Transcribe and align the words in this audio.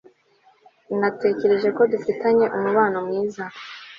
Natekereje 0.99 1.69
ko 1.77 1.81
dufitanye 1.91 2.45
umubano 2.57 2.97
mwiza 3.05 3.43